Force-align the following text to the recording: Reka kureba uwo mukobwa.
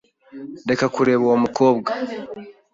Reka 0.69 0.85
kureba 0.95 1.21
uwo 1.27 1.37
mukobwa. 1.43 1.89